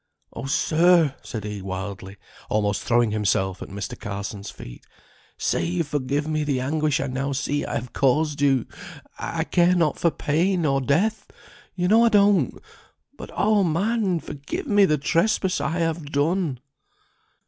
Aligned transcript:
Oh, 0.33 0.47
sir!" 0.47 1.13
said 1.21 1.43
he 1.43 1.61
wildly, 1.61 2.17
almost 2.49 2.81
throwing 2.81 3.11
himself 3.11 3.61
at 3.61 3.69
Mr. 3.69 3.99
Carson's 3.99 4.49
feet, 4.49 4.83
"say 5.37 5.63
you 5.63 5.83
forgive 5.83 6.27
me 6.27 6.43
the 6.43 6.59
anguish 6.59 6.99
I 6.99 7.05
now 7.05 7.33
see 7.33 7.63
I 7.65 7.75
have 7.75 7.93
caused 7.93 8.41
you. 8.41 8.65
I 9.19 9.43
care 9.43 9.75
not 9.75 9.99
for 9.99 10.09
pain, 10.09 10.65
or 10.65 10.81
death, 10.81 11.27
you 11.75 11.87
know 11.87 12.03
I 12.03 12.09
don't; 12.09 12.57
but 13.15 13.29
oh, 13.35 13.63
man! 13.63 14.19
forgive 14.19 14.65
me 14.65 14.85
the 14.85 14.97
trespass 14.97 15.61
I 15.61 15.77
have 15.77 16.11
done!" 16.11 16.59